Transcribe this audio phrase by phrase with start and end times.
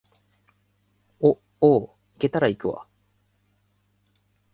[1.19, 2.87] お、おう、行けたら行くわ